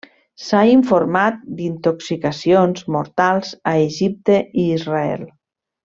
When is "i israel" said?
4.65-5.29